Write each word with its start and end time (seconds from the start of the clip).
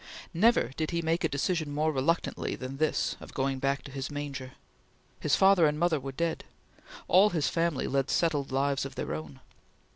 Never 0.33 0.69
did 0.75 0.89
he 0.89 1.03
make 1.03 1.23
a 1.23 1.29
decision 1.29 1.71
more 1.75 1.91
reluctantly 1.91 2.55
than 2.55 2.77
this 2.77 3.15
of 3.19 3.35
going 3.35 3.59
back 3.59 3.83
to 3.83 3.91
his 3.91 4.09
manger. 4.09 4.53
His 5.19 5.35
father 5.35 5.67
and 5.67 5.77
mother 5.77 5.99
were 5.99 6.11
dead. 6.11 6.43
All 7.07 7.29
his 7.29 7.49
family 7.49 7.85
led 7.85 8.09
settled 8.09 8.51
lives 8.51 8.83
of 8.83 8.95
their 8.95 9.13
own. 9.13 9.41